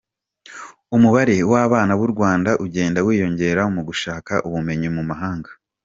Umubare 0.95 1.35
w’abana 1.51 1.91
b’u 1.99 2.09
Rwanda 2.13 2.51
ugenda 2.65 2.99
wiyongera 3.07 3.63
mu 3.75 3.81
gushaka 3.87 4.33
ubumenyi 4.47 4.87
mu 4.95 5.03
mahanga. 5.09 5.49